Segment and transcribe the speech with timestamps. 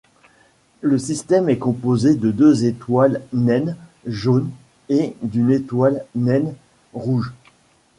[0.81, 3.75] Le système est composé de deux étoiles naines
[4.07, 4.49] jaunes,
[4.89, 6.55] et d'une étoile naine
[6.95, 7.31] rouge.